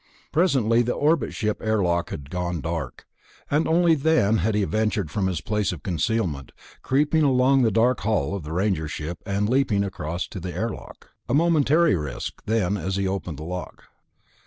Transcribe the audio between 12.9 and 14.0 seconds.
he opened the lock.